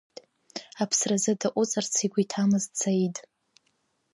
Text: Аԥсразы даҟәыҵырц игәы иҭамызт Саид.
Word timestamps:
Аԥсразы 0.83 1.31
даҟәыҵырц 1.39 1.93
игәы 2.05 2.19
иҭамызт 2.23 2.71
Саид. 2.79 3.15